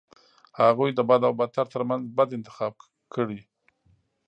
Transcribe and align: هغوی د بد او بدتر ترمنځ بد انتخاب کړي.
هغوی 0.61 0.89
د 0.93 0.99
بد 1.09 1.21
او 1.27 1.33
بدتر 1.39 1.65
ترمنځ 1.73 2.03
بد 2.17 2.29
انتخاب 2.37 2.73
کړي. 3.13 3.41